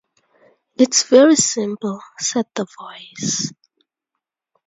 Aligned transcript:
"It's 0.79 1.03
very 1.03 1.35
simple," 1.35 2.01
said 2.17 2.47
the 2.55 2.65
Voice. 2.79 3.53